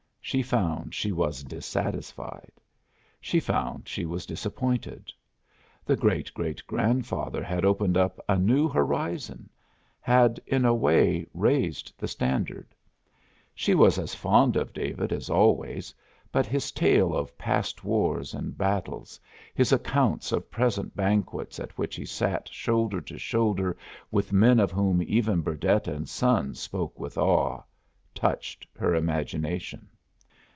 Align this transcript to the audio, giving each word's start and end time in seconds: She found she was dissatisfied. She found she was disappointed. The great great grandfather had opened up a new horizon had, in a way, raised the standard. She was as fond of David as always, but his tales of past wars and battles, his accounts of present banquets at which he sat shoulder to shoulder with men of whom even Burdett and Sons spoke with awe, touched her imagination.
She 0.23 0.43
found 0.43 0.93
she 0.95 1.11
was 1.11 1.43
dissatisfied. 1.43 2.53
She 3.19 3.41
found 3.41 3.89
she 3.89 4.05
was 4.05 4.25
disappointed. 4.25 5.11
The 5.83 5.97
great 5.97 6.33
great 6.33 6.65
grandfather 6.67 7.43
had 7.43 7.65
opened 7.65 7.97
up 7.97 8.17
a 8.29 8.37
new 8.37 8.69
horizon 8.69 9.49
had, 9.99 10.39
in 10.45 10.63
a 10.63 10.73
way, 10.75 11.25
raised 11.33 11.91
the 11.97 12.07
standard. 12.07 12.73
She 13.53 13.75
was 13.75 13.97
as 13.99 14.15
fond 14.15 14.55
of 14.55 14.71
David 14.71 15.11
as 15.11 15.29
always, 15.29 15.93
but 16.31 16.45
his 16.45 16.71
tales 16.71 17.15
of 17.15 17.37
past 17.37 17.83
wars 17.83 18.33
and 18.33 18.57
battles, 18.57 19.19
his 19.53 19.73
accounts 19.73 20.31
of 20.31 20.49
present 20.51 20.95
banquets 20.95 21.59
at 21.59 21.77
which 21.77 21.95
he 21.97 22.05
sat 22.05 22.47
shoulder 22.47 23.01
to 23.01 23.17
shoulder 23.17 23.75
with 24.11 24.31
men 24.31 24.61
of 24.61 24.71
whom 24.71 25.01
even 25.01 25.41
Burdett 25.41 25.89
and 25.89 26.07
Sons 26.07 26.57
spoke 26.57 26.97
with 26.97 27.17
awe, 27.17 27.63
touched 28.15 28.65
her 28.77 28.95
imagination. 28.95 29.89